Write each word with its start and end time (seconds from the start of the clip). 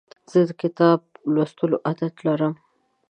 زه 0.31 0.39
د 0.47 0.51
کتاب 0.61 0.99
لوستلو 1.33 1.77
عادت 1.87 2.15
لرم. 2.27 2.53